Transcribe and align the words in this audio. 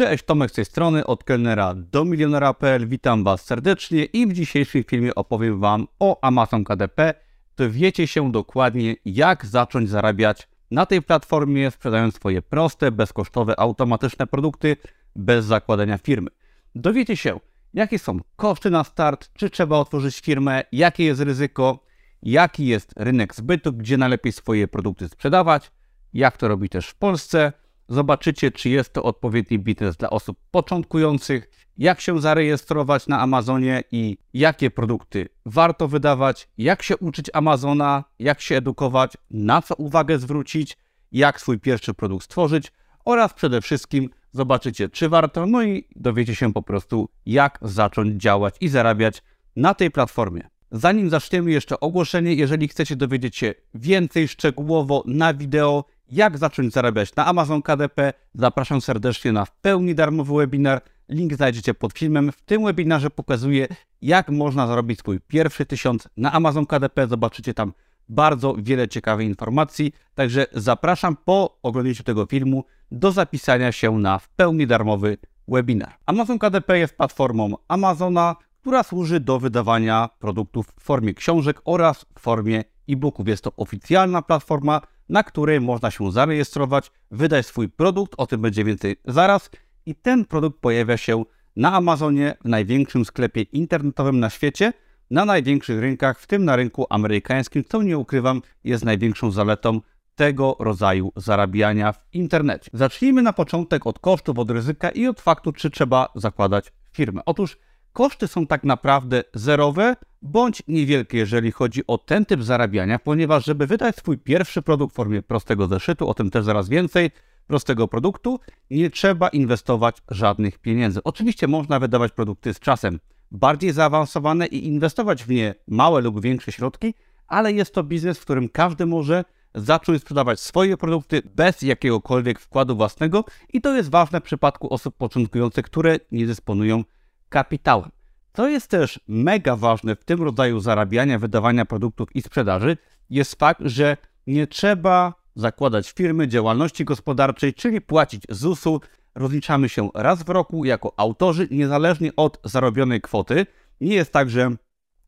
Cześć, 0.00 0.24
Tomek 0.24 0.50
z 0.50 0.54
tej 0.54 0.64
strony, 0.64 1.06
od 1.06 1.24
kelnera 1.24 1.74
do 1.74 2.04
milionera.pl. 2.04 2.88
Witam 2.88 3.24
Was 3.24 3.44
serdecznie 3.44 4.04
i 4.04 4.26
w 4.26 4.32
dzisiejszym 4.32 4.84
filmie 4.84 5.14
opowiem 5.14 5.60
Wam 5.60 5.86
o 5.98 6.18
Amazon 6.22 6.64
KDP. 6.64 7.14
Dowiecie 7.56 8.06
się 8.06 8.32
dokładnie, 8.32 8.96
jak 9.04 9.46
zacząć 9.46 9.90
zarabiać 9.90 10.48
na 10.70 10.86
tej 10.86 11.02
platformie, 11.02 11.70
sprzedając 11.70 12.14
swoje 12.14 12.42
proste, 12.42 12.92
bezkosztowe, 12.92 13.60
automatyczne 13.60 14.26
produkty 14.26 14.76
bez 15.16 15.44
zakładania 15.44 15.98
firmy. 15.98 16.30
Dowiecie 16.74 17.16
się, 17.16 17.40
jakie 17.74 17.98
są 17.98 18.18
koszty 18.36 18.70
na 18.70 18.84
start, 18.84 19.30
czy 19.34 19.50
trzeba 19.50 19.76
otworzyć 19.76 20.20
firmę, 20.20 20.62
jakie 20.72 21.04
jest 21.04 21.20
ryzyko, 21.20 21.84
jaki 22.22 22.66
jest 22.66 22.92
rynek 22.96 23.34
zbytu, 23.34 23.72
gdzie 23.72 23.96
najlepiej 23.96 24.32
swoje 24.32 24.68
produkty 24.68 25.08
sprzedawać, 25.08 25.70
jak 26.12 26.36
to 26.36 26.48
robi 26.48 26.68
też 26.68 26.88
w 26.88 26.94
Polsce. 26.94 27.52
Zobaczycie, 27.90 28.50
czy 28.50 28.68
jest 28.68 28.92
to 28.92 29.02
odpowiedni 29.02 29.58
biznes 29.58 29.96
dla 29.96 30.10
osób 30.10 30.38
początkujących, 30.50 31.50
jak 31.78 32.00
się 32.00 32.20
zarejestrować 32.20 33.06
na 33.06 33.20
Amazonie 33.20 33.82
i 33.92 34.18
jakie 34.34 34.70
produkty 34.70 35.28
warto 35.46 35.88
wydawać, 35.88 36.48
jak 36.58 36.82
się 36.82 36.96
uczyć 36.96 37.30
Amazona, 37.32 38.04
jak 38.18 38.40
się 38.40 38.56
edukować, 38.56 39.12
na 39.30 39.62
co 39.62 39.74
uwagę 39.74 40.18
zwrócić, 40.18 40.76
jak 41.12 41.40
swój 41.40 41.58
pierwszy 41.58 41.94
produkt 41.94 42.24
stworzyć 42.24 42.72
oraz 43.04 43.34
przede 43.34 43.60
wszystkim 43.60 44.10
zobaczycie, 44.32 44.88
czy 44.88 45.08
warto, 45.08 45.46
no 45.46 45.62
i 45.62 45.88
dowiecie 45.96 46.34
się 46.34 46.52
po 46.52 46.62
prostu, 46.62 47.08
jak 47.26 47.58
zacząć 47.62 48.22
działać 48.22 48.54
i 48.60 48.68
zarabiać 48.68 49.22
na 49.56 49.74
tej 49.74 49.90
platformie. 49.90 50.48
Zanim 50.72 51.10
zaczniemy 51.10 51.50
jeszcze 51.50 51.80
ogłoszenie, 51.80 52.34
jeżeli 52.34 52.68
chcecie 52.68 52.96
dowiedzieć 52.96 53.36
się 53.36 53.54
więcej 53.74 54.28
szczegółowo 54.28 55.02
na 55.06 55.34
wideo, 55.34 55.84
jak 56.10 56.38
zacząć 56.38 56.72
zarabiać 56.72 57.16
na 57.16 57.26
Amazon 57.26 57.62
KDP, 57.62 58.12
zapraszam 58.34 58.80
serdecznie 58.80 59.32
na 59.32 59.44
w 59.44 59.52
pełni 59.52 59.94
darmowy 59.94 60.34
webinar. 60.34 60.82
Link 61.08 61.34
znajdziecie 61.34 61.74
pod 61.74 61.92
filmem. 61.92 62.32
W 62.32 62.42
tym 62.42 62.64
webinarze 62.64 63.10
pokazuję, 63.10 63.68
jak 64.02 64.28
można 64.28 64.66
zarobić 64.66 64.98
swój 64.98 65.20
pierwszy 65.20 65.66
tysiąc 65.66 66.08
na 66.16 66.32
Amazon 66.32 66.66
KDP. 66.66 67.06
Zobaczycie 67.08 67.54
tam 67.54 67.72
bardzo 68.08 68.54
wiele 68.58 68.88
ciekawych 68.88 69.26
informacji. 69.26 69.92
Także 70.14 70.46
zapraszam 70.52 71.16
po 71.24 71.58
oglądnięciu 71.62 72.02
tego 72.02 72.26
filmu 72.26 72.64
do 72.90 73.12
zapisania 73.12 73.72
się 73.72 73.98
na 73.98 74.18
w 74.18 74.28
pełni 74.28 74.66
darmowy 74.66 75.16
webinar. 75.48 75.94
Amazon 76.06 76.38
KDP 76.38 76.78
jest 76.78 76.96
platformą 76.96 77.54
Amazona, 77.68 78.36
która 78.60 78.82
służy 78.82 79.20
do 79.20 79.38
wydawania 79.38 80.08
produktów 80.18 80.66
w 80.66 80.82
formie 80.82 81.14
książek 81.14 81.60
oraz 81.64 82.06
w 82.14 82.20
formie 82.20 82.64
e-booków. 82.92 83.28
Jest 83.28 83.44
to 83.44 83.52
oficjalna 83.56 84.22
platforma, 84.22 84.80
na 85.08 85.22
której 85.22 85.60
można 85.60 85.90
się 85.90 86.12
zarejestrować, 86.12 86.90
wydać 87.10 87.46
swój 87.46 87.68
produkt, 87.68 88.14
o 88.16 88.26
tym 88.26 88.40
będzie 88.40 88.64
więcej 88.64 88.96
zaraz. 89.04 89.50
I 89.86 89.94
ten 89.94 90.24
produkt 90.24 90.60
pojawia 90.60 90.96
się 90.96 91.24
na 91.56 91.72
Amazonie, 91.72 92.36
w 92.44 92.48
największym 92.48 93.04
sklepie 93.04 93.42
internetowym 93.42 94.20
na 94.20 94.30
świecie, 94.30 94.72
na 95.10 95.24
największych 95.24 95.80
rynkach, 95.80 96.20
w 96.20 96.26
tym 96.26 96.44
na 96.44 96.56
rynku 96.56 96.86
amerykańskim, 96.90 97.64
co 97.64 97.82
nie 97.82 97.98
ukrywam, 97.98 98.42
jest 98.64 98.84
największą 98.84 99.30
zaletą 99.30 99.80
tego 100.14 100.56
rodzaju 100.58 101.12
zarabiania 101.16 101.92
w 101.92 101.98
internecie. 102.12 102.70
Zacznijmy 102.72 103.22
na 103.22 103.32
początek 103.32 103.86
od 103.86 103.98
kosztów, 103.98 104.38
od 104.38 104.50
ryzyka 104.50 104.90
i 104.90 105.06
od 105.06 105.20
faktu, 105.20 105.52
czy 105.52 105.70
trzeba 105.70 106.08
zakładać 106.14 106.72
firmę. 106.92 107.22
Otóż 107.26 107.58
koszty 107.92 108.28
są 108.28 108.46
tak 108.46 108.64
naprawdę 108.64 109.22
zerowe 109.34 109.96
bądź 110.22 110.62
niewielkie, 110.68 111.18
jeżeli 111.18 111.52
chodzi 111.52 111.86
o 111.86 111.98
ten 111.98 112.26
typ 112.26 112.42
zarabiania, 112.42 112.98
ponieważ 112.98 113.44
żeby 113.44 113.66
wydać 113.66 113.96
swój 113.96 114.18
pierwszy 114.18 114.62
produkt 114.62 114.94
w 114.94 114.96
formie 114.96 115.22
prostego 115.22 115.66
zeszytu, 115.66 116.08
o 116.08 116.14
tym 116.14 116.30
też 116.30 116.44
zaraz 116.44 116.68
więcej, 116.68 117.10
prostego 117.46 117.88
produktu, 117.88 118.40
nie 118.70 118.90
trzeba 118.90 119.28
inwestować 119.28 119.96
żadnych 120.08 120.58
pieniędzy. 120.58 121.00
Oczywiście 121.04 121.48
można 121.48 121.80
wydawać 121.80 122.12
produkty 122.12 122.54
z 122.54 122.60
czasem 122.60 123.00
bardziej 123.30 123.72
zaawansowane 123.72 124.46
i 124.46 124.66
inwestować 124.66 125.24
w 125.24 125.30
nie 125.30 125.54
małe 125.68 126.00
lub 126.00 126.20
większe 126.20 126.52
środki, 126.52 126.94
ale 127.26 127.52
jest 127.52 127.74
to 127.74 127.84
biznes, 127.84 128.18
w 128.18 128.22
którym 128.22 128.48
każdy 128.48 128.86
może 128.86 129.24
zacząć 129.54 130.02
sprzedawać 130.02 130.40
swoje 130.40 130.76
produkty 130.76 131.22
bez 131.34 131.62
jakiegokolwiek 131.62 132.40
wkładu 132.40 132.76
własnego 132.76 133.24
i 133.52 133.60
to 133.60 133.76
jest 133.76 133.90
ważne 133.90 134.20
w 134.20 134.24
przypadku 134.24 134.74
osób 134.74 134.96
początkujących, 134.96 135.64
które 135.64 135.98
nie 136.12 136.26
dysponują 136.26 136.84
kapitałem. 137.30 137.90
Co 138.32 138.48
jest 138.48 138.68
też 138.68 139.00
mega 139.08 139.56
ważne 139.56 139.96
w 139.96 140.04
tym 140.04 140.22
rodzaju 140.22 140.60
zarabiania, 140.60 141.18
wydawania 141.18 141.64
produktów 141.64 142.16
i 142.16 142.22
sprzedaży, 142.22 142.76
jest 143.10 143.34
fakt, 143.34 143.60
że 143.64 143.96
nie 144.26 144.46
trzeba 144.46 145.14
zakładać 145.34 145.90
firmy, 145.90 146.28
działalności 146.28 146.84
gospodarczej, 146.84 147.54
czyli 147.54 147.80
płacić 147.80 148.22
ZUS-u. 148.28 148.80
Rozliczamy 149.14 149.68
się 149.68 149.88
raz 149.94 150.22
w 150.22 150.28
roku 150.28 150.64
jako 150.64 150.92
autorzy, 150.96 151.48
niezależnie 151.50 152.16
od 152.16 152.40
zarobionej 152.44 153.00
kwoty. 153.00 153.46
Nie 153.80 153.94
jest 153.94 154.12
tak, 154.12 154.30
że 154.30 154.50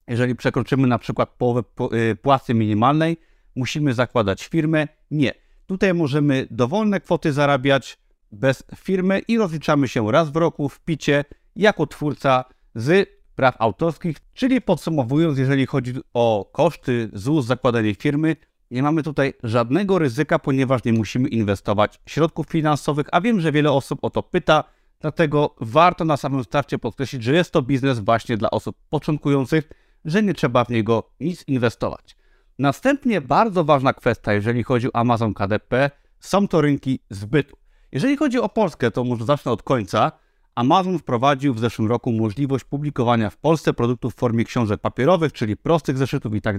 jeżeli 0.09 0.34
przekroczymy 0.34 0.87
na 0.87 0.99
przykład 0.99 1.28
połowę 1.39 1.62
y, 1.93 2.16
płacy 2.16 2.54
minimalnej, 2.54 3.16
musimy 3.56 3.94
zakładać 3.94 4.47
firmę. 4.47 4.89
Nie. 5.10 5.33
Tutaj 5.66 5.94
możemy 5.94 6.47
dowolne 6.50 7.00
kwoty 7.00 7.33
zarabiać 7.33 7.99
bez 8.33 8.65
firmy 8.77 9.19
i 9.28 9.39
rozliczamy 9.39 9.89
się 9.89 10.12
raz 10.12 10.31
w 10.31 10.37
roku 10.37 10.69
w 10.69 10.81
picie 10.81 11.25
jako 11.57 11.87
twórca 11.87 12.45
z 12.75 13.09
praw 13.37 13.57
autorskich, 13.59 14.17
czyli 14.35 14.61
podsumowując, 14.61 15.39
jeżeli 15.39 15.67
chodzi 15.67 15.95
o 16.15 16.51
koszty 16.53 17.11
ZUS, 17.13 17.47
zakładanie 17.47 17.95
firmy, 17.95 18.37
nie 18.71 18.83
mamy 18.83 19.03
tutaj 19.03 19.35
żadnego 19.43 19.99
ryzyka, 19.99 20.39
ponieważ 20.39 20.85
nie 20.85 20.93
musimy 20.93 21.29
inwestować 21.29 22.01
środków 22.07 22.47
finansowych, 22.47 23.07
a 23.13 23.21
wiem, 23.21 23.41
że 23.41 23.53
wiele 23.53 23.73
osób 23.73 23.99
o 24.03 24.11
to 24.11 24.23
pyta, 24.23 24.65
dlatego 25.01 25.55
warto 25.61 26.05
na 26.05 26.17
samym 26.17 26.45
starcie 26.45 26.79
podkreślić, 26.79 27.23
że 27.23 27.35
jest 27.35 27.51
to 27.51 27.63
biznes 27.63 27.99
właśnie 27.99 28.37
dla 28.37 28.51
osób 28.51 28.77
początkujących, 28.91 29.69
że 30.05 30.23
nie 30.23 30.34
trzeba 30.34 30.65
w 30.65 30.69
niego 30.69 31.11
nic 31.21 31.49
inwestować. 31.49 32.17
Następnie 32.59 33.21
bardzo 33.21 33.65
ważna 33.65 33.93
kwestia, 33.93 34.33
jeżeli 34.33 34.63
chodzi 34.63 34.93
o 34.93 34.97
Amazon 34.97 35.34
KDP, 35.34 35.91
są 36.21 36.49
to 36.49 36.61
rynki 36.61 36.99
zbytu. 37.11 37.57
Jeżeli 37.93 38.17
chodzi 38.17 38.39
o 38.39 38.49
Polskę, 38.49 38.91
to 38.91 39.05
może 39.05 39.25
zacznę 39.25 39.53
od 39.53 39.63
końca. 39.63 40.13
Amazon 40.55 40.99
wprowadził 40.99 41.55
w 41.55 41.59
zeszłym 41.59 41.89
roku 41.89 42.13
możliwość 42.13 42.65
publikowania 42.65 43.31
w 43.31 43.37
Polsce 43.37 43.73
produktów 43.73 44.15
w 44.15 44.17
formie 44.17 44.45
książek 44.45 44.81
papierowych, 44.81 45.33
czyli 45.33 45.57
prostych 45.57 45.99
zeszytów 45.99 46.35
i 46.35 46.41
tak. 46.41 46.57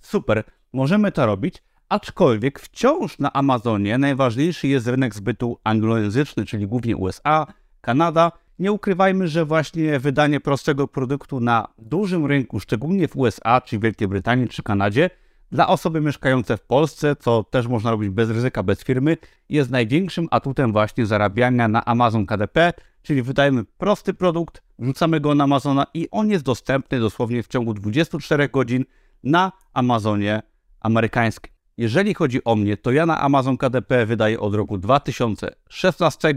Super, 0.00 0.44
możemy 0.72 1.12
to 1.12 1.26
robić, 1.26 1.62
aczkolwiek 1.88 2.60
wciąż 2.60 3.18
na 3.18 3.32
Amazonie 3.32 3.98
najważniejszy 3.98 4.68
jest 4.68 4.86
rynek 4.86 5.14
zbytu 5.14 5.58
anglojęzyczny, 5.64 6.44
czyli 6.44 6.66
głównie 6.66 6.96
USA, 6.96 7.46
Kanada. 7.80 8.32
Nie 8.58 8.72
ukrywajmy, 8.72 9.28
że 9.28 9.44
właśnie 9.44 9.98
wydanie 9.98 10.40
prostego 10.40 10.88
produktu 10.88 11.40
na 11.40 11.68
dużym 11.78 12.26
rynku, 12.26 12.60
szczególnie 12.60 13.08
w 13.08 13.16
USA, 13.16 13.60
czy 13.60 13.78
Wielkiej 13.78 14.08
Brytanii, 14.08 14.48
czy 14.48 14.62
Kanadzie, 14.62 15.10
dla 15.52 15.68
osoby 15.68 16.00
mieszkające 16.00 16.56
w 16.56 16.62
Polsce, 16.62 17.16
co 17.16 17.44
też 17.44 17.66
można 17.66 17.90
robić 17.90 18.10
bez 18.10 18.30
ryzyka, 18.30 18.62
bez 18.62 18.84
firmy, 18.84 19.16
jest 19.48 19.70
największym 19.70 20.28
atutem 20.30 20.72
właśnie 20.72 21.06
zarabiania 21.06 21.68
na 21.68 21.84
Amazon 21.84 22.26
KDP, 22.26 22.72
czyli 23.06 23.22
wydajemy 23.22 23.64
prosty 23.64 24.14
produkt, 24.14 24.62
wrzucamy 24.78 25.20
go 25.20 25.34
na 25.34 25.44
Amazona 25.44 25.86
i 25.94 26.08
on 26.10 26.30
jest 26.30 26.44
dostępny 26.44 27.00
dosłownie 27.00 27.42
w 27.42 27.48
ciągu 27.48 27.74
24 27.74 28.48
godzin 28.48 28.84
na 29.24 29.52
Amazonie 29.72 30.42
amerykańskim. 30.80 31.52
Jeżeli 31.76 32.14
chodzi 32.14 32.44
o 32.44 32.56
mnie, 32.56 32.76
to 32.76 32.92
ja 32.92 33.06
na 33.06 33.20
Amazon 33.20 33.56
KDP 33.56 34.06
wydaję 34.06 34.40
od 34.40 34.54
roku 34.54 34.78
2016. 34.78 36.34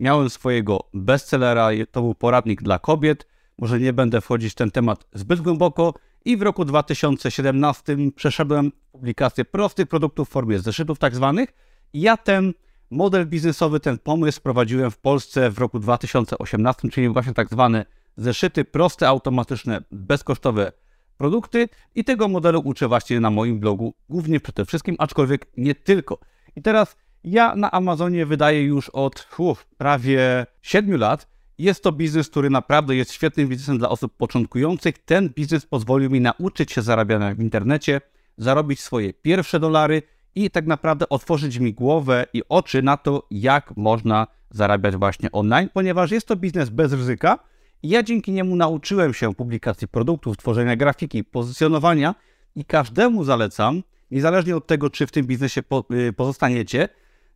Miałem 0.00 0.30
swojego 0.30 0.88
bestsellera, 0.94 1.68
to 1.90 2.00
był 2.00 2.14
poradnik 2.14 2.62
dla 2.62 2.78
kobiet. 2.78 3.26
Może 3.58 3.80
nie 3.80 3.92
będę 3.92 4.20
wchodzić 4.20 4.52
w 4.52 4.56
ten 4.56 4.70
temat 4.70 5.06
zbyt 5.12 5.40
głęboko. 5.40 5.94
I 6.24 6.36
w 6.36 6.42
roku 6.42 6.64
2017 6.64 7.96
przeszedłem 8.16 8.72
publikację 8.92 9.44
prostych 9.44 9.86
produktów 9.86 10.28
w 10.28 10.32
formie 10.32 10.58
zeszytów 10.58 10.98
tak 10.98 11.14
zwanych. 11.14 11.52
Ja 11.94 12.16
ten 12.16 12.52
model 12.90 13.26
biznesowy, 13.26 13.80
ten 13.80 13.98
pomysł 13.98 14.40
prowadziłem 14.40 14.90
w 14.90 14.98
Polsce 14.98 15.50
w 15.50 15.58
roku 15.58 15.78
2018, 15.78 16.88
czyli 16.88 17.08
właśnie 17.08 17.34
tak 17.34 17.48
zwane 17.48 17.86
zeszyty 18.16 18.64
proste, 18.64 19.08
automatyczne, 19.08 19.82
bezkosztowe 19.90 20.72
produkty 21.16 21.68
i 21.94 22.04
tego 22.04 22.28
modelu 22.28 22.62
uczę 22.64 22.88
właśnie 22.88 23.20
na 23.20 23.30
moim 23.30 23.60
blogu, 23.60 23.94
głównie 24.08 24.40
przede 24.40 24.64
wszystkim, 24.64 24.96
aczkolwiek 24.98 25.46
nie 25.56 25.74
tylko. 25.74 26.18
I 26.56 26.62
teraz 26.62 26.96
ja 27.24 27.56
na 27.56 27.70
Amazonie 27.70 28.26
wydaję 28.26 28.62
już 28.62 28.88
od 28.88 29.26
uf, 29.38 29.66
prawie 29.66 30.46
7 30.62 30.96
lat. 30.96 31.28
Jest 31.58 31.82
to 31.82 31.92
biznes, 31.92 32.30
który 32.30 32.50
naprawdę 32.50 32.96
jest 32.96 33.12
świetnym 33.12 33.48
biznesem 33.48 33.78
dla 33.78 33.88
osób 33.88 34.16
początkujących. 34.16 34.98
Ten 34.98 35.28
biznes 35.28 35.66
pozwolił 35.66 36.10
mi 36.10 36.20
nauczyć 36.20 36.72
się 36.72 36.82
zarabiania 36.82 37.34
w 37.34 37.40
internecie, 37.40 38.00
zarobić 38.36 38.80
swoje 38.80 39.14
pierwsze 39.14 39.60
dolary 39.60 40.02
i 40.34 40.50
tak 40.50 40.66
naprawdę 40.66 41.08
otworzyć 41.08 41.58
mi 41.58 41.74
głowę 41.74 42.26
i 42.32 42.42
oczy 42.48 42.82
na 42.82 42.96
to, 42.96 43.26
jak 43.30 43.76
można 43.76 44.26
zarabiać 44.50 44.96
właśnie 44.96 45.32
online, 45.32 45.68
ponieważ 45.74 46.10
jest 46.10 46.26
to 46.26 46.36
biznes 46.36 46.68
bez 46.68 46.92
ryzyka. 46.92 47.38
I 47.82 47.88
ja 47.88 48.02
dzięki 48.02 48.32
niemu 48.32 48.56
nauczyłem 48.56 49.14
się 49.14 49.34
publikacji 49.34 49.88
produktów, 49.88 50.36
tworzenia 50.36 50.76
grafiki, 50.76 51.24
pozycjonowania 51.24 52.14
i 52.56 52.64
każdemu 52.64 53.24
zalecam, 53.24 53.82
niezależnie 54.10 54.56
od 54.56 54.66
tego, 54.66 54.90
czy 54.90 55.06
w 55.06 55.10
tym 55.10 55.26
biznesie 55.26 55.62
y, 55.92 56.12
pozostaniecie, 56.12 56.88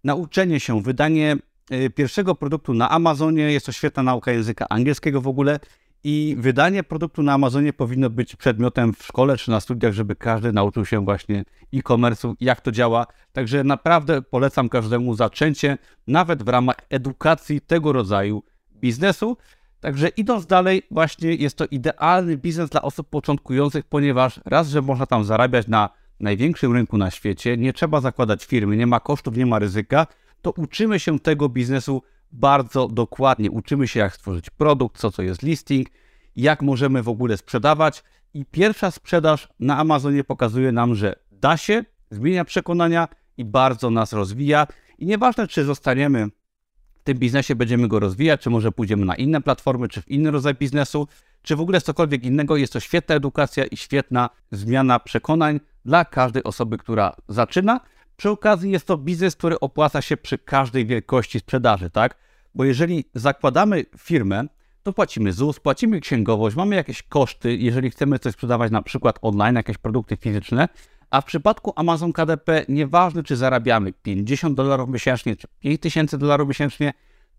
nauczenie 0.04 0.60
się, 0.60 0.82
wydanie 0.82 1.36
y, 1.72 1.90
pierwszego 1.90 2.34
produktu 2.34 2.74
na 2.74 2.90
Amazonie. 2.90 3.52
Jest 3.52 3.66
to 3.66 3.72
świetna 3.72 4.02
nauka 4.02 4.32
języka 4.32 4.66
angielskiego 4.68 5.20
w 5.20 5.28
ogóle. 5.28 5.60
I 6.04 6.36
wydanie 6.38 6.82
produktu 6.82 7.22
na 7.22 7.32
Amazonie 7.32 7.72
powinno 7.72 8.10
być 8.10 8.36
przedmiotem 8.36 8.92
w 8.92 9.02
szkole 9.02 9.36
czy 9.36 9.50
na 9.50 9.60
studiach, 9.60 9.92
żeby 9.92 10.16
każdy 10.16 10.52
nauczył 10.52 10.84
się 10.84 11.04
właśnie 11.04 11.44
e-commerce'u, 11.74 12.34
jak 12.40 12.60
to 12.60 12.72
działa. 12.72 13.06
Także 13.32 13.64
naprawdę 13.64 14.22
polecam 14.22 14.68
każdemu 14.68 15.14
zaczęcie, 15.14 15.78
nawet 16.06 16.42
w 16.42 16.48
ramach 16.48 16.76
edukacji 16.90 17.60
tego 17.60 17.92
rodzaju 17.92 18.42
biznesu. 18.74 19.36
Także 19.80 20.08
idąc 20.08 20.46
dalej, 20.46 20.82
właśnie 20.90 21.34
jest 21.34 21.56
to 21.56 21.66
idealny 21.66 22.36
biznes 22.36 22.70
dla 22.70 22.82
osób 22.82 23.08
początkujących, 23.08 23.84
ponieważ 23.84 24.40
raz, 24.44 24.68
że 24.68 24.82
można 24.82 25.06
tam 25.06 25.24
zarabiać 25.24 25.68
na 25.68 25.88
największym 26.20 26.72
rynku 26.72 26.98
na 26.98 27.10
świecie, 27.10 27.56
nie 27.56 27.72
trzeba 27.72 28.00
zakładać 28.00 28.44
firmy, 28.44 28.76
nie 28.76 28.86
ma 28.86 29.00
kosztów, 29.00 29.36
nie 29.36 29.46
ma 29.46 29.58
ryzyka, 29.58 30.06
to 30.42 30.50
uczymy 30.50 31.00
się 31.00 31.18
tego 31.18 31.48
biznesu 31.48 32.02
bardzo 32.34 32.88
dokładnie. 32.88 33.50
Uczymy 33.50 33.88
się, 33.88 34.00
jak 34.00 34.14
stworzyć 34.14 34.50
produkt, 34.50 35.00
co 35.00 35.10
to 35.10 35.22
jest 35.22 35.42
listing, 35.42 35.88
jak 36.36 36.62
możemy 36.62 37.02
w 37.02 37.08
ogóle 37.08 37.36
sprzedawać. 37.36 38.04
I 38.34 38.44
pierwsza 38.44 38.90
sprzedaż 38.90 39.48
na 39.60 39.78
Amazonie 39.78 40.24
pokazuje 40.24 40.72
nam, 40.72 40.94
że 40.94 41.14
da 41.32 41.56
się, 41.56 41.84
zmienia 42.10 42.44
przekonania 42.44 43.08
i 43.36 43.44
bardzo 43.44 43.90
nas 43.90 44.12
rozwija. 44.12 44.66
I 44.98 45.06
nieważne, 45.06 45.48
czy 45.48 45.64
zostaniemy 45.64 46.28
w 47.00 47.02
tym 47.04 47.18
biznesie, 47.18 47.54
będziemy 47.54 47.88
go 47.88 48.00
rozwijać, 48.00 48.40
czy 48.40 48.50
może 48.50 48.72
pójdziemy 48.72 49.04
na 49.04 49.14
inne 49.14 49.40
platformy, 49.40 49.88
czy 49.88 50.02
w 50.02 50.10
inny 50.10 50.30
rodzaj 50.30 50.54
biznesu, 50.54 51.08
czy 51.42 51.56
w 51.56 51.60
ogóle 51.60 51.80
cokolwiek 51.80 52.24
innego, 52.24 52.56
jest 52.56 52.72
to 52.72 52.80
świetna 52.80 53.14
edukacja 53.14 53.64
i 53.64 53.76
świetna 53.76 54.30
zmiana 54.50 55.00
przekonań 55.00 55.60
dla 55.84 56.04
każdej 56.04 56.44
osoby, 56.44 56.78
która 56.78 57.16
zaczyna. 57.28 57.80
Przy 58.16 58.30
okazji 58.30 58.70
jest 58.70 58.86
to 58.86 58.98
biznes, 58.98 59.36
który 59.36 59.60
opłaca 59.60 60.02
się 60.02 60.16
przy 60.16 60.38
każdej 60.38 60.86
wielkości 60.86 61.40
sprzedaży, 61.40 61.90
tak? 61.90 62.16
Bo 62.54 62.64
jeżeli 62.64 63.04
zakładamy 63.14 63.84
firmę, 63.98 64.44
to 64.82 64.92
płacimy 64.92 65.32
ZUS, 65.32 65.60
płacimy 65.60 66.00
księgowość, 66.00 66.56
mamy 66.56 66.76
jakieś 66.76 67.02
koszty, 67.02 67.56
jeżeli 67.56 67.90
chcemy 67.90 68.18
coś 68.18 68.32
sprzedawać 68.32 68.72
na 68.72 68.82
przykład 68.82 69.18
online, 69.22 69.56
jakieś 69.56 69.78
produkty 69.78 70.16
fizyczne, 70.16 70.68
a 71.10 71.20
w 71.20 71.24
przypadku 71.24 71.72
Amazon 71.76 72.12
KDP 72.12 72.64
nieważne 72.68 73.22
czy 73.22 73.36
zarabiamy 73.36 73.92
50 73.92 74.56
dolarów 74.56 74.88
miesięcznie 74.88 75.36
czy 75.36 75.48
5000 75.60 76.18
dolarów 76.18 76.48
miesięcznie, 76.48 76.92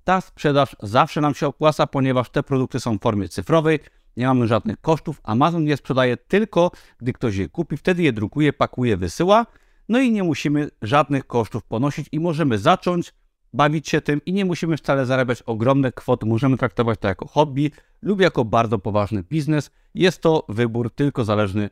ta 0.04 0.22
sprzedaż 0.22 0.76
zawsze 0.84 1.22
nam 1.22 1.34
się 1.34 1.48
opłaca, 1.48 1.88
ponieważ 1.88 2.30
te 2.30 2.44
produkty 2.44 2.80
są 2.80 2.98
w 2.98 3.02
formie 3.02 3.30
cyfrowej, 3.30 3.80
nie 4.18 4.28
mamy 4.28 4.48
żadnych 4.48 4.82
kosztów. 4.82 5.22
Amazon 5.24 5.68
je 5.68 5.78
sprzedaje 5.78 6.18
tylko, 6.18 6.72
gdy 6.98 7.14
ktoś 7.14 7.36
je 7.36 7.50
kupi, 7.50 7.78
wtedy 7.78 8.04
je 8.04 8.14
drukuje, 8.14 8.54
pakuje, 8.54 8.98
wysyła. 8.98 9.46
No 9.90 10.00
i 10.00 10.12
nie 10.12 10.24
musimy 10.24 10.70
żadnych 10.82 11.28
kosztów 11.28 11.64
ponosić 11.64 12.08
i 12.12 12.20
możemy 12.20 12.58
zacząć 12.58 13.14
bawić 13.54 13.90
się 13.90 14.02
tym 14.02 14.22
i 14.26 14.34
nie 14.34 14.46
musimy 14.46 14.78
wcale 14.78 15.06
zarabiać 15.06 15.42
ogromne 15.42 15.92
kwoty. 15.92 16.26
Możemy 16.26 16.58
traktować 16.58 17.00
to 17.00 17.08
jako 17.08 17.28
hobby 17.28 17.72
lub 18.02 18.22
jako 18.22 18.46
bardzo 18.46 18.80
poważny 18.80 19.24
biznes. 19.24 19.72
Jest 19.96 20.22
to 20.22 20.46
wybór 20.50 20.92
tylko 20.92 21.24
zależny 21.24 21.70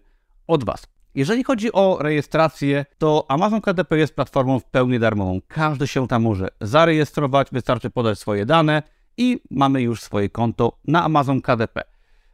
od 0.47 0.63
Was. 0.63 0.87
Jeżeli 1.15 1.43
chodzi 1.43 1.71
o 1.71 1.97
rejestrację, 2.01 2.85
to 2.97 3.25
Amazon 3.27 3.61
KDP 3.61 3.97
jest 3.97 4.15
platformą 4.15 4.59
w 4.59 4.65
pełni 4.65 4.99
darmową. 4.99 5.39
Każdy 5.47 5.87
się 5.87 6.07
tam 6.07 6.21
może 6.21 6.47
zarejestrować, 6.61 7.47
wystarczy 7.51 7.89
podać 7.89 8.19
swoje 8.19 8.45
dane 8.45 8.83
i 9.17 9.41
mamy 9.51 9.81
już 9.81 10.01
swoje 10.01 10.29
konto 10.29 10.77
na 10.87 11.03
Amazon 11.03 11.41
KDP. 11.41 11.81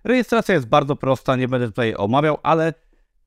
Rejestracja 0.04 0.56
jest 0.56 0.68
bardzo 0.68 0.96
prosta, 0.96 1.36
nie 1.36 1.48
będę 1.48 1.68
tutaj 1.68 1.96
omawiał, 1.98 2.38
ale 2.44 2.74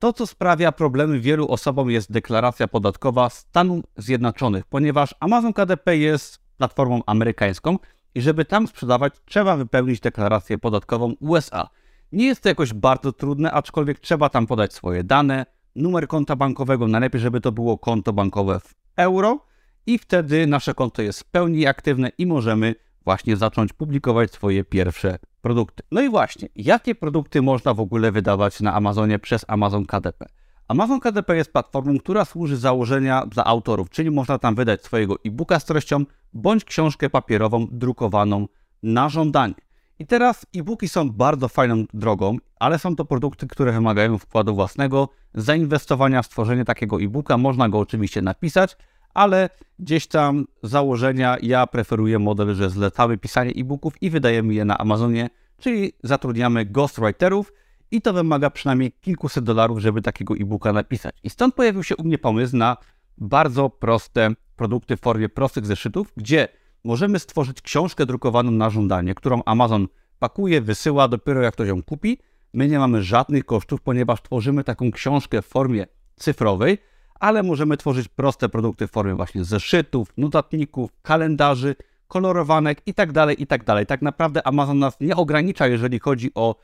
to, 0.03 0.13
co 0.13 0.27
sprawia 0.27 0.71
problemy 0.71 1.19
wielu 1.19 1.47
osobom, 1.47 1.91
jest 1.91 2.11
deklaracja 2.11 2.67
podatkowa 2.67 3.29
Stanów 3.29 3.85
Zjednoczonych, 3.97 4.65
ponieważ 4.65 5.15
Amazon 5.19 5.53
KDP 5.53 5.97
jest 5.97 6.39
platformą 6.57 7.01
amerykańską 7.05 7.77
i 8.15 8.21
żeby 8.21 8.45
tam 8.45 8.67
sprzedawać, 8.67 9.13
trzeba 9.25 9.57
wypełnić 9.57 9.99
deklarację 9.99 10.57
podatkową 10.57 11.13
USA. 11.19 11.69
Nie 12.11 12.25
jest 12.25 12.41
to 12.43 12.49
jakoś 12.49 12.73
bardzo 12.73 13.13
trudne, 13.13 13.51
aczkolwiek 13.51 13.99
trzeba 13.99 14.29
tam 14.29 14.47
podać 14.47 14.73
swoje 14.73 15.03
dane, 15.03 15.45
numer 15.75 16.07
konta 16.07 16.35
bankowego, 16.35 16.87
najlepiej, 16.87 17.21
żeby 17.21 17.41
to 17.41 17.51
było 17.51 17.77
konto 17.77 18.13
bankowe 18.13 18.59
w 18.59 18.73
euro 18.95 19.45
i 19.85 19.97
wtedy 19.97 20.47
nasze 20.47 20.73
konto 20.73 21.01
jest 21.01 21.19
w 21.19 21.25
pełni 21.25 21.67
aktywne 21.67 22.11
i 22.17 22.25
możemy 22.25 22.75
właśnie 23.05 23.37
zacząć 23.37 23.73
publikować 23.73 24.31
swoje 24.31 24.63
pierwsze 24.63 25.17
produkty. 25.43 25.83
No 25.91 26.01
i 26.01 26.09
właśnie, 26.09 26.47
jakie 26.55 26.95
produkty 26.95 27.41
można 27.41 27.73
w 27.73 27.79
ogóle 27.79 28.11
wydawać 28.11 28.61
na 28.61 28.73
Amazonie 28.73 29.19
przez 29.19 29.45
Amazon 29.47 29.85
KDP? 29.85 30.25
Amazon 30.67 30.99
KDP 30.99 31.35
jest 31.35 31.53
platformą, 31.53 31.99
która 31.99 32.25
służy 32.25 32.57
założenia 32.57 33.25
dla 33.25 33.43
autorów, 33.45 33.89
czyli 33.89 34.11
można 34.11 34.39
tam 34.39 34.55
wydać 34.55 34.83
swojego 34.83 35.15
e-booka 35.25 35.59
z 35.59 35.65
treścią 35.65 36.05
bądź 36.33 36.65
książkę 36.65 37.09
papierową 37.09 37.67
drukowaną 37.71 38.47
na 38.83 39.09
żądanie. 39.09 39.53
I 39.99 40.05
teraz 40.05 40.45
e-booki 40.55 40.89
są 40.89 41.09
bardzo 41.09 41.47
fajną 41.47 41.85
drogą, 41.93 42.37
ale 42.59 42.79
są 42.79 42.95
to 42.95 43.05
produkty, 43.05 43.47
które 43.47 43.71
wymagają 43.71 44.17
wkładu 44.17 44.55
własnego, 44.55 45.09
zainwestowania 45.33 46.21
w 46.21 46.25
stworzenie 46.25 46.65
takiego 46.65 47.01
e-booka. 47.01 47.37
Można 47.37 47.69
go 47.69 47.79
oczywiście 47.79 48.21
napisać, 48.21 48.77
ale 49.13 49.49
gdzieś 49.79 50.07
tam 50.07 50.45
założenia 50.63 51.37
ja 51.41 51.67
preferuję 51.67 52.19
model, 52.19 52.55
że 52.55 52.69
zlecamy 52.69 53.17
pisanie 53.17 53.51
e-booków 53.51 54.01
i 54.01 54.09
wydajemy 54.09 54.53
je 54.53 54.65
na 54.65 54.77
Amazonie, 54.77 55.29
czyli 55.59 55.93
zatrudniamy 56.03 56.65
ghostwriterów 56.65 57.53
i 57.91 58.01
to 58.01 58.13
wymaga 58.13 58.49
przynajmniej 58.49 58.91
kilkuset 58.91 59.43
dolarów, 59.43 59.79
żeby 59.79 60.01
takiego 60.01 60.33
e-booka 60.33 60.73
napisać. 60.73 61.15
I 61.23 61.29
stąd 61.29 61.55
pojawił 61.55 61.83
się 61.83 61.95
u 61.95 62.03
mnie 62.03 62.17
pomysł 62.17 62.57
na 62.57 62.77
bardzo 63.17 63.69
proste 63.69 64.29
produkty 64.55 64.97
w 64.97 64.99
formie 64.99 65.29
prostych 65.29 65.65
zeszytów, 65.65 66.13
gdzie 66.17 66.47
możemy 66.83 67.19
stworzyć 67.19 67.61
książkę 67.61 68.05
drukowaną 68.05 68.51
na 68.51 68.69
żądanie, 68.69 69.15
którą 69.15 69.41
Amazon 69.45 69.87
pakuje, 70.19 70.61
wysyła 70.61 71.07
dopiero 71.07 71.41
jak 71.41 71.53
ktoś 71.53 71.67
ją 71.67 71.83
kupi. 71.83 72.17
My 72.53 72.67
nie 72.67 72.79
mamy 72.79 73.03
żadnych 73.03 73.45
kosztów, 73.45 73.81
ponieważ 73.81 74.21
tworzymy 74.21 74.63
taką 74.63 74.91
książkę 74.91 75.41
w 75.41 75.45
formie 75.45 75.85
cyfrowej, 76.15 76.77
ale 77.23 77.43
możemy 77.43 77.77
tworzyć 77.77 78.07
proste 78.07 78.49
produkty 78.49 78.87
w 78.87 78.91
formie 78.91 79.15
właśnie 79.15 79.43
zeszytów, 79.43 80.13
notatników, 80.17 80.91
kalendarzy, 81.01 81.75
kolorowanek 82.07 82.81
i 82.85 82.93
tak 82.93 83.11
dalej, 83.11 83.43
i 83.43 83.47
tak. 83.47 83.63
Tak 83.87 84.01
naprawdę 84.01 84.47
Amazon 84.47 84.79
nas 84.79 84.97
nie 85.01 85.15
ogranicza, 85.15 85.67
jeżeli 85.67 85.99
chodzi 85.99 86.31
o 86.35 86.55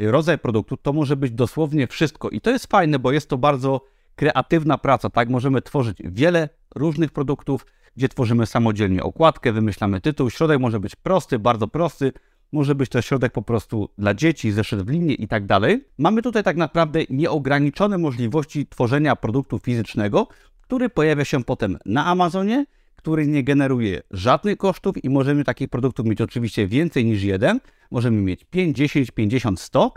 y, 0.00 0.10
rodzaj 0.10 0.38
produktu, 0.38 0.76
to 0.76 0.92
może 0.92 1.16
być 1.16 1.32
dosłownie 1.32 1.86
wszystko 1.86 2.30
i 2.30 2.40
to 2.40 2.50
jest 2.50 2.66
fajne, 2.66 2.98
bo 2.98 3.12
jest 3.12 3.28
to 3.28 3.38
bardzo 3.38 3.80
kreatywna 4.14 4.78
praca, 4.78 5.10
tak? 5.10 5.28
Możemy 5.28 5.62
tworzyć 5.62 5.98
wiele 6.04 6.48
różnych 6.74 7.10
produktów, 7.10 7.66
gdzie 7.96 8.08
tworzymy 8.08 8.46
samodzielnie 8.46 9.02
okładkę, 9.02 9.52
wymyślamy 9.52 10.00
tytuł, 10.00 10.30
środek 10.30 10.60
może 10.60 10.80
być 10.80 10.96
prosty, 10.96 11.38
bardzo 11.38 11.68
prosty, 11.68 12.12
może 12.52 12.74
być 12.74 12.90
to 12.90 13.02
środek 13.02 13.32
po 13.32 13.42
prostu 13.42 13.88
dla 13.98 14.14
dzieci, 14.14 14.52
zeszyt 14.52 14.82
w 14.82 14.90
linie 14.90 15.14
i 15.14 15.28
tak 15.28 15.46
dalej. 15.46 15.84
Mamy 15.98 16.22
tutaj 16.22 16.42
tak 16.42 16.56
naprawdę 16.56 17.00
nieograniczone 17.10 17.98
możliwości 17.98 18.66
tworzenia 18.66 19.16
produktu 19.16 19.58
fizycznego, 19.58 20.28
który 20.60 20.88
pojawia 20.88 21.24
się 21.24 21.44
potem 21.44 21.78
na 21.86 22.06
Amazonie, 22.06 22.66
który 22.96 23.26
nie 23.26 23.44
generuje 23.44 24.02
żadnych 24.10 24.56
kosztów 24.58 25.04
i 25.04 25.10
możemy 25.10 25.44
takich 25.44 25.68
produktów 25.68 26.06
mieć 26.06 26.20
oczywiście 26.20 26.66
więcej 26.66 27.04
niż 27.04 27.22
jeden. 27.22 27.60
Możemy 27.90 28.22
mieć 28.22 28.44
5, 28.44 28.76
10, 28.76 29.10
50, 29.10 29.60
100 29.60 29.92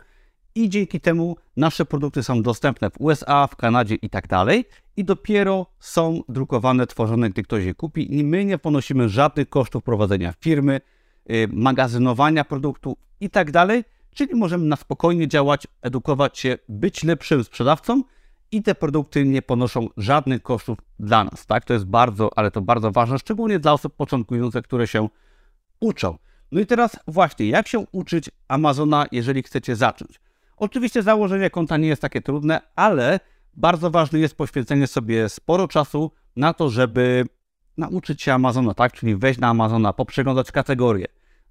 i 0.56 0.70
dzięki 0.70 1.02
temu 1.02 1.36
nasze 1.58 1.86
produkty 1.86 2.24
są 2.24 2.42
dostępne 2.42 2.90
w 2.90 3.02
USA, 3.02 3.48
w 3.48 3.56
Kanadzie 3.56 3.96
i 3.96 4.10
tak 4.10 4.28
dalej 4.28 4.66
i 4.98 5.06
dopiero 5.06 5.66
są 5.80 6.22
drukowane, 6.30 6.88
tworzone, 6.88 7.30
gdy 7.30 7.44
ktoś 7.44 7.66
je 7.66 7.74
kupi 7.74 8.18
i 8.18 8.24
my 8.24 8.46
nie 8.46 8.58
ponosimy 8.58 9.10
żadnych 9.10 9.50
kosztów 9.50 9.84
prowadzenia 9.84 10.34
firmy, 10.40 10.82
magazynowania 11.50 12.44
produktu 12.44 12.98
i 13.20 13.30
tak 13.30 13.52
dalej. 13.52 13.84
Czyli 14.14 14.36
możemy 14.36 14.66
na 14.66 14.76
spokojnie 14.76 15.28
działać, 15.28 15.68
edukować 15.82 16.40
się, 16.40 16.58
być 16.70 17.04
lepszym 17.04 17.44
sprzedawcą 17.44 18.04
i 18.52 18.64
te 18.64 18.76
produkty 18.76 19.26
nie 19.26 19.42
ponoszą 19.42 19.88
żadnych 19.98 20.42
kosztów 20.42 20.78
dla 21.00 21.24
nas. 21.24 21.46
Tak? 21.46 21.66
To 21.66 21.74
jest 21.74 21.86
bardzo, 21.86 22.30
ale 22.36 22.52
to 22.52 22.62
bardzo 22.62 22.92
ważne, 22.92 23.20
szczególnie 23.20 23.60
dla 23.60 23.74
osób 23.74 23.96
początkujących, 23.96 24.64
które 24.64 24.88
się 24.88 25.10
uczą. 25.80 26.18
No 26.52 26.60
i 26.60 26.66
teraz 26.66 27.00
właśnie, 27.08 27.48
jak 27.48 27.68
się 27.68 27.86
uczyć 27.92 28.30
Amazona, 28.48 29.06
jeżeli 29.12 29.44
chcecie 29.44 29.76
zacząć? 29.76 30.20
Oczywiście 30.58 31.04
założenie 31.04 31.50
konta 31.50 31.78
nie 31.78 31.88
jest 31.88 32.02
takie 32.02 32.22
trudne, 32.22 32.62
ale 32.76 33.20
bardzo 33.54 33.92
ważne 33.92 34.20
jest 34.20 34.36
poświęcenie 34.36 34.88
sobie 34.88 35.30
sporo 35.30 35.68
czasu 35.68 36.12
na 36.36 36.54
to, 36.54 36.70
żeby 36.70 37.26
nauczyć 37.80 38.22
się 38.22 38.34
Amazona, 38.34 38.74
tak? 38.74 38.94
Czyli 38.94 39.16
wejść 39.16 39.40
na 39.40 39.48
Amazona, 39.48 39.94
poprzeglądać 39.94 40.52
kategorie, 40.52 41.06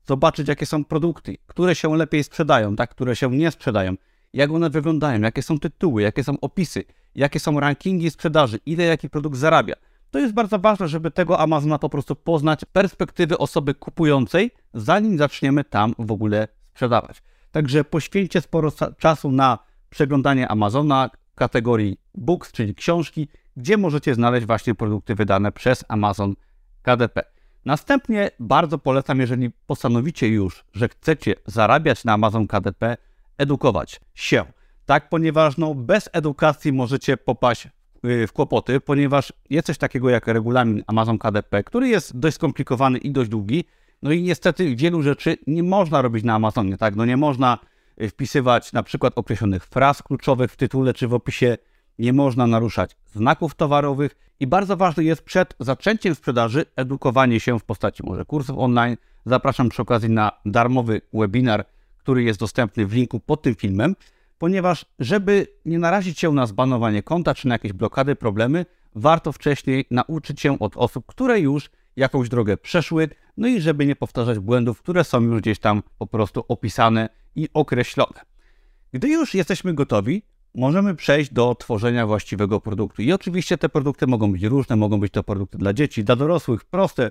zobaczyć, 0.06 0.48
jakie 0.48 0.66
są 0.66 0.84
produkty, 0.84 1.36
które 1.46 1.74
się 1.74 1.96
lepiej 1.96 2.24
sprzedają, 2.24 2.76
tak, 2.76 2.90
które 2.90 3.16
się 3.16 3.30
nie 3.30 3.50
sprzedają, 3.50 3.94
jak 4.32 4.50
one 4.50 4.70
wyglądają, 4.70 5.20
jakie 5.20 5.42
są 5.42 5.58
tytuły, 5.58 6.02
jakie 6.02 6.24
są 6.24 6.40
opisy, 6.40 6.84
jakie 7.14 7.40
są 7.40 7.60
rankingi 7.60 8.10
sprzedaży, 8.10 8.58
ile 8.66 8.84
jaki 8.84 9.10
produkt 9.10 9.36
zarabia. 9.36 9.74
To 10.10 10.18
jest 10.18 10.34
bardzo 10.34 10.58
ważne, 10.58 10.88
żeby 10.88 11.10
tego 11.10 11.40
Amazona 11.40 11.78
po 11.78 11.88
prostu 11.88 12.16
poznać 12.16 12.64
perspektywy 12.72 13.38
osoby 13.38 13.74
kupującej, 13.74 14.50
zanim 14.74 15.18
zaczniemy 15.18 15.64
tam 15.64 15.94
w 15.98 16.12
ogóle 16.12 16.48
sprzedawać. 16.70 17.22
Także 17.50 17.84
poświęćcie 17.84 18.40
sporo 18.40 18.72
czasu 18.98 19.30
na 19.30 19.58
przeglądanie 19.90 20.48
Amazona 20.48 21.10
kategorii 21.34 22.00
books, 22.14 22.52
czyli 22.52 22.74
książki, 22.74 23.28
gdzie 23.58 23.76
możecie 23.76 24.14
znaleźć 24.14 24.46
właśnie 24.46 24.74
produkty 24.74 25.14
wydane 25.14 25.52
przez 25.52 25.84
Amazon 25.88 26.34
KDP. 26.82 27.22
Następnie 27.64 28.30
bardzo 28.40 28.78
polecam, 28.78 29.20
jeżeli 29.20 29.50
postanowicie 29.66 30.28
już, 30.28 30.64
że 30.72 30.88
chcecie 30.88 31.34
zarabiać 31.46 32.04
na 32.04 32.12
Amazon 32.12 32.46
KDP, 32.46 32.96
edukować 33.38 34.00
się. 34.14 34.44
Tak, 34.86 35.08
ponieważ 35.08 35.56
no, 35.56 35.74
bez 35.74 36.08
edukacji 36.12 36.72
możecie 36.72 37.16
popaść 37.16 37.68
y, 38.04 38.26
w 38.26 38.32
kłopoty, 38.32 38.80
ponieważ 38.80 39.32
jest 39.50 39.66
coś 39.66 39.78
takiego 39.78 40.10
jak 40.10 40.26
regulamin 40.26 40.82
Amazon 40.86 41.18
KDP, 41.18 41.64
który 41.64 41.88
jest 41.88 42.18
dość 42.18 42.36
skomplikowany 42.36 42.98
i 42.98 43.10
dość 43.10 43.30
długi. 43.30 43.64
No 44.02 44.12
i 44.12 44.22
niestety 44.22 44.76
wielu 44.76 45.02
rzeczy 45.02 45.36
nie 45.46 45.62
można 45.62 46.02
robić 46.02 46.24
na 46.24 46.34
Amazonie, 46.34 46.76
tak? 46.76 46.96
No 46.96 47.04
nie 47.04 47.16
można 47.16 47.58
y, 48.02 48.08
wpisywać 48.08 48.72
na 48.72 48.82
przykład 48.82 49.12
określonych 49.16 49.64
fraz 49.66 50.02
kluczowych 50.02 50.52
w 50.52 50.56
tytule 50.56 50.94
czy 50.94 51.08
w 51.08 51.14
opisie, 51.14 51.58
nie 51.98 52.12
można 52.12 52.46
naruszać 52.46 52.96
znaków 53.14 53.54
towarowych 53.54 54.16
i 54.40 54.46
bardzo 54.46 54.76
ważne 54.76 55.04
jest 55.04 55.22
przed 55.22 55.54
zaczęciem 55.60 56.14
sprzedaży 56.14 56.64
edukowanie 56.76 57.40
się 57.40 57.58
w 57.58 57.64
postaci 57.64 58.02
może 58.06 58.24
kursów 58.24 58.58
online. 58.58 58.96
Zapraszam 59.26 59.68
przy 59.68 59.82
okazji 59.82 60.10
na 60.10 60.32
darmowy 60.46 61.00
webinar, 61.12 61.64
który 61.98 62.22
jest 62.22 62.40
dostępny 62.40 62.86
w 62.86 62.92
linku 62.92 63.20
pod 63.20 63.42
tym 63.42 63.54
filmem, 63.54 63.96
ponieważ 64.38 64.84
żeby 64.98 65.46
nie 65.64 65.78
narazić 65.78 66.18
się 66.18 66.32
na 66.32 66.46
zbanowanie 66.46 67.02
konta 67.02 67.34
czy 67.34 67.48
na 67.48 67.54
jakieś 67.54 67.72
blokady, 67.72 68.16
problemy, 68.16 68.66
warto 68.94 69.32
wcześniej 69.32 69.84
nauczyć 69.90 70.40
się 70.40 70.58
od 70.58 70.76
osób, 70.76 71.06
które 71.06 71.40
już 71.40 71.70
jakąś 71.96 72.28
drogę 72.28 72.56
przeszły, 72.56 73.08
no 73.36 73.48
i 73.48 73.60
żeby 73.60 73.86
nie 73.86 73.96
powtarzać 73.96 74.38
błędów, 74.38 74.82
które 74.82 75.04
są 75.04 75.20
już 75.20 75.40
gdzieś 75.40 75.58
tam 75.58 75.82
po 75.98 76.06
prostu 76.06 76.44
opisane 76.48 77.08
i 77.36 77.48
określone. 77.54 78.20
Gdy 78.92 79.08
już 79.08 79.34
jesteśmy 79.34 79.74
gotowi, 79.74 80.22
możemy 80.58 80.94
przejść 80.94 81.32
do 81.32 81.54
tworzenia 81.54 82.06
właściwego 82.06 82.60
produktu. 82.60 83.02
I 83.02 83.12
oczywiście 83.12 83.58
te 83.58 83.68
produkty 83.68 84.06
mogą 84.06 84.32
być 84.32 84.42
różne, 84.42 84.76
mogą 84.76 85.00
być 85.00 85.12
to 85.12 85.24
produkty 85.24 85.58
dla 85.58 85.72
dzieci, 85.72 86.04
dla 86.04 86.16
dorosłych, 86.16 86.64
proste, 86.64 87.10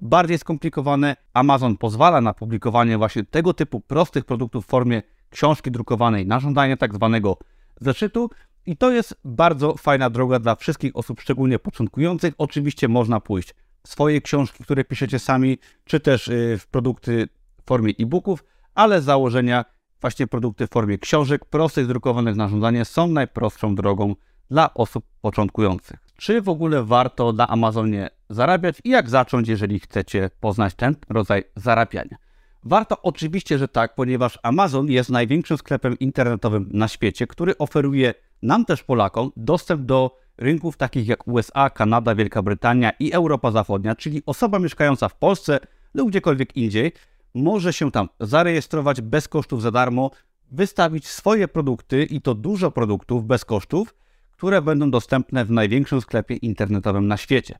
bardziej 0.00 0.38
skomplikowane. 0.38 1.16
Amazon 1.34 1.76
pozwala 1.76 2.20
na 2.20 2.34
publikowanie 2.34 2.98
właśnie 2.98 3.24
tego 3.24 3.54
typu 3.54 3.80
prostych 3.80 4.24
produktów 4.24 4.64
w 4.64 4.68
formie 4.68 5.02
książki 5.30 5.70
drukowanej 5.70 6.26
na 6.26 6.40
żądanie 6.40 6.76
tak 6.76 6.94
zwanego 6.94 7.38
zeszytu. 7.80 8.30
I 8.66 8.76
to 8.76 8.90
jest 8.90 9.20
bardzo 9.24 9.76
fajna 9.76 10.10
droga 10.10 10.38
dla 10.38 10.54
wszystkich 10.54 10.96
osób, 10.96 11.20
szczególnie 11.20 11.58
początkujących. 11.58 12.34
Oczywiście 12.38 12.88
można 12.88 13.20
pójść 13.20 13.54
w 13.82 13.88
swoje 13.88 14.20
książki, 14.20 14.64
które 14.64 14.84
piszecie 14.84 15.18
sami, 15.18 15.58
czy 15.84 16.00
też 16.00 16.28
y, 16.28 16.58
w 16.60 16.66
produkty 16.66 17.28
w 17.62 17.68
formie 17.68 17.92
e-booków, 18.00 18.44
ale 18.74 19.02
z 19.02 19.04
założenia 19.04 19.64
właśnie 20.00 20.26
produkty 20.26 20.66
w 20.66 20.70
formie 20.70 20.98
książek 20.98 21.44
prostych, 21.44 21.86
drukowanych 21.86 22.36
na 22.36 22.48
żądanie 22.48 22.84
są 22.84 23.06
najprostszą 23.06 23.74
drogą 23.74 24.14
dla 24.50 24.74
osób 24.74 25.04
początkujących. 25.20 25.96
Czy 26.16 26.42
w 26.42 26.48
ogóle 26.48 26.84
warto 26.84 27.32
na 27.32 27.48
Amazonie 27.48 28.10
zarabiać 28.30 28.76
i 28.84 28.90
jak 28.90 29.10
zacząć, 29.10 29.48
jeżeli 29.48 29.80
chcecie 29.80 30.30
poznać 30.40 30.74
ten 30.74 30.96
rodzaj 31.08 31.44
zarabiania? 31.56 32.16
Warto 32.64 33.02
oczywiście, 33.02 33.58
że 33.58 33.68
tak, 33.68 33.94
ponieważ 33.94 34.38
Amazon 34.42 34.90
jest 34.90 35.10
największym 35.10 35.58
sklepem 35.58 35.98
internetowym 35.98 36.68
na 36.72 36.88
świecie, 36.88 37.26
który 37.26 37.58
oferuje 37.58 38.14
nam 38.42 38.64
też 38.64 38.82
Polakom 38.82 39.30
dostęp 39.36 39.82
do 39.82 40.16
rynków 40.38 40.76
takich 40.76 41.08
jak 41.08 41.28
USA, 41.28 41.70
Kanada, 41.70 42.14
Wielka 42.14 42.42
Brytania 42.42 42.92
i 43.00 43.12
Europa 43.12 43.50
Zachodnia, 43.50 43.94
czyli 43.94 44.22
osoba 44.26 44.58
mieszkająca 44.58 45.08
w 45.08 45.14
Polsce 45.14 45.60
lub 45.94 46.08
gdziekolwiek 46.08 46.56
indziej 46.56 46.92
może 47.36 47.72
się 47.72 47.90
tam 47.90 48.08
zarejestrować 48.20 49.00
bez 49.00 49.28
kosztów 49.28 49.62
za 49.62 49.70
darmo, 49.70 50.10
wystawić 50.50 51.08
swoje 51.08 51.48
produkty 51.48 52.04
i 52.04 52.20
to 52.20 52.34
dużo 52.34 52.70
produktów 52.70 53.24
bez 53.24 53.44
kosztów, 53.44 53.94
które 54.32 54.62
będą 54.62 54.90
dostępne 54.90 55.44
w 55.44 55.50
największym 55.50 56.00
sklepie 56.00 56.36
internetowym 56.36 57.06
na 57.06 57.16
świecie. 57.16 57.58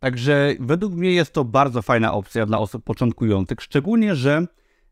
Także 0.00 0.54
według 0.60 0.94
mnie 0.94 1.12
jest 1.12 1.32
to 1.32 1.44
bardzo 1.44 1.82
fajna 1.82 2.12
opcja 2.12 2.46
dla 2.46 2.58
osób 2.58 2.84
początkujących, 2.84 3.62
szczególnie, 3.62 4.14
że 4.14 4.46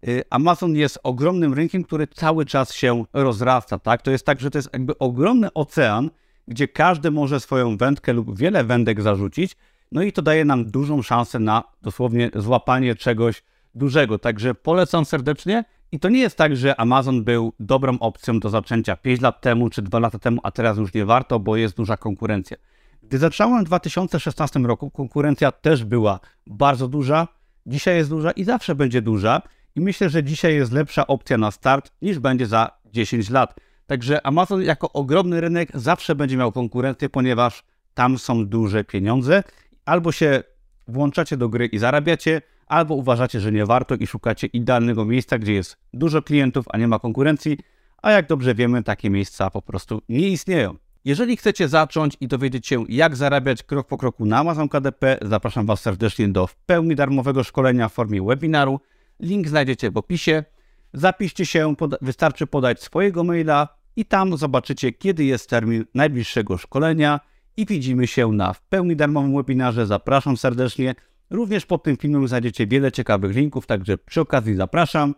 y, 0.08 0.22
Amazon 0.30 0.76
jest 0.76 0.98
ogromnym 1.02 1.54
rynkiem, 1.54 1.84
który 1.84 2.06
cały 2.06 2.46
czas 2.46 2.74
się 2.74 3.04
rozrasta, 3.12 3.78
tak? 3.78 4.02
To 4.02 4.10
jest 4.10 4.26
tak, 4.26 4.40
że 4.40 4.50
to 4.50 4.58
jest 4.58 4.70
jakby 4.72 4.98
ogromny 4.98 5.52
ocean, 5.54 6.10
gdzie 6.48 6.68
każdy 6.68 7.10
może 7.10 7.40
swoją 7.40 7.76
wędkę 7.76 8.12
lub 8.12 8.38
wiele 8.38 8.64
wędek 8.64 9.02
zarzucić, 9.02 9.56
no 9.92 10.02
i 10.02 10.12
to 10.12 10.22
daje 10.22 10.44
nam 10.44 10.70
dużą 10.70 11.02
szansę 11.02 11.38
na 11.38 11.64
dosłownie 11.82 12.30
złapanie 12.34 12.94
czegoś 12.94 13.42
dużego. 13.76 14.18
Także 14.18 14.54
polecam 14.54 15.04
serdecznie. 15.04 15.64
I 15.92 16.00
to 16.00 16.08
nie 16.08 16.20
jest 16.20 16.36
tak, 16.36 16.56
że 16.56 16.80
Amazon 16.80 17.24
był 17.24 17.52
dobrą 17.60 17.98
opcją 17.98 18.40
do 18.40 18.50
zaczęcia 18.50 18.96
5 18.96 19.20
lat 19.20 19.40
temu 19.40 19.70
czy 19.70 19.82
2 19.82 19.98
lata 19.98 20.18
temu, 20.18 20.40
a 20.42 20.50
teraz 20.50 20.78
już 20.78 20.94
nie 20.94 21.04
warto, 21.04 21.40
bo 21.40 21.56
jest 21.56 21.76
duża 21.76 21.96
konkurencja. 21.96 22.56
Gdy 23.02 23.18
zacząłem 23.18 23.64
w 23.64 23.66
2016 23.66 24.60
roku, 24.60 24.90
konkurencja 24.90 25.52
też 25.52 25.84
była 25.84 26.20
bardzo 26.46 26.88
duża, 26.88 27.28
dzisiaj 27.66 27.96
jest 27.96 28.10
duża 28.10 28.30
i 28.30 28.44
zawsze 28.44 28.74
będzie 28.74 29.02
duża. 29.02 29.42
I 29.76 29.80
myślę, 29.80 30.08
że 30.08 30.24
dzisiaj 30.24 30.54
jest 30.54 30.72
lepsza 30.72 31.06
opcja 31.06 31.38
na 31.38 31.50
start 31.50 31.92
niż 32.02 32.18
będzie 32.18 32.46
za 32.46 32.70
10 32.92 33.30
lat. 33.30 33.54
Także 33.86 34.26
Amazon 34.26 34.62
jako 34.62 34.92
ogromny 34.92 35.40
rynek 35.40 35.68
zawsze 35.74 36.14
będzie 36.14 36.36
miał 36.36 36.52
konkurencję, 36.52 37.08
ponieważ 37.08 37.64
tam 37.94 38.18
są 38.18 38.46
duże 38.46 38.84
pieniądze. 38.84 39.42
Albo 39.84 40.12
się 40.12 40.42
włączacie 40.88 41.36
do 41.36 41.48
gry 41.48 41.66
i 41.66 41.78
zarabiacie, 41.78 42.42
albo 42.66 42.94
uważacie, 42.94 43.40
że 43.40 43.52
nie 43.52 43.66
warto 43.66 43.94
i 43.94 44.06
szukacie 44.06 44.46
idealnego 44.46 45.04
miejsca, 45.04 45.38
gdzie 45.38 45.52
jest 45.52 45.76
dużo 45.92 46.22
klientów, 46.22 46.66
a 46.68 46.78
nie 46.78 46.88
ma 46.88 46.98
konkurencji, 46.98 47.58
a 48.02 48.10
jak 48.10 48.28
dobrze 48.28 48.54
wiemy, 48.54 48.82
takie 48.82 49.10
miejsca 49.10 49.50
po 49.50 49.62
prostu 49.62 50.02
nie 50.08 50.28
istnieją. 50.28 50.76
Jeżeli 51.04 51.36
chcecie 51.36 51.68
zacząć 51.68 52.16
i 52.20 52.28
dowiedzieć 52.28 52.66
się, 52.66 52.84
jak 52.88 53.16
zarabiać 53.16 53.62
krok 53.62 53.86
po 53.86 53.98
kroku 53.98 54.24
na 54.24 54.38
Amazon 54.38 54.68
KDP, 54.68 55.18
zapraszam 55.22 55.66
Was 55.66 55.80
serdecznie 55.80 56.28
do 56.28 56.46
w 56.46 56.56
pełni 56.56 56.94
darmowego 56.94 57.44
szkolenia 57.44 57.88
w 57.88 57.92
formie 57.92 58.22
webinaru. 58.22 58.80
Link 59.20 59.48
znajdziecie 59.48 59.90
w 59.90 59.96
opisie. 59.96 60.44
Zapiszcie 60.92 61.46
się, 61.46 61.74
wystarczy 62.00 62.46
podać 62.46 62.82
swojego 62.82 63.24
maila 63.24 63.68
i 63.96 64.04
tam 64.04 64.36
zobaczycie, 64.36 64.92
kiedy 64.92 65.24
jest 65.24 65.50
termin 65.50 65.84
najbliższego 65.94 66.58
szkolenia 66.58 67.20
i 67.56 67.66
widzimy 67.66 68.06
się 68.06 68.32
na 68.32 68.52
w 68.52 68.62
pełni 68.62 68.96
darmowym 68.96 69.36
webinarze. 69.36 69.86
Zapraszam 69.86 70.36
serdecznie. 70.36 70.94
Również 71.30 71.66
pod 71.66 71.82
tym 71.82 71.96
filmem 71.96 72.28
znajdziecie 72.28 72.66
wiele 72.66 72.92
ciekawych 72.92 73.36
linków, 73.36 73.66
także 73.66 73.98
przy 73.98 74.20
okazji 74.20 74.54
zapraszam. 74.54 75.14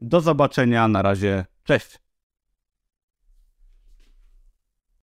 Do 0.00 0.20
zobaczenia, 0.20 0.88
na 0.88 1.02
razie, 1.02 1.44
cześć! 1.64 2.07